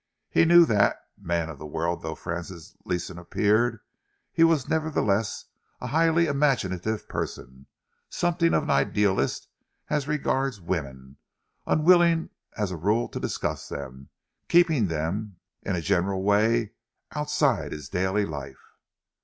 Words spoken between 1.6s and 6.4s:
world though Francis Ledsam appeared, he was nevertheless a highly